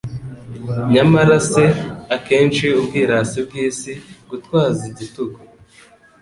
[0.93, 1.63] Nyamara se
[2.15, 3.93] akenshi ubwirasi bw'isi,
[4.29, 5.39] gutwaza igitugu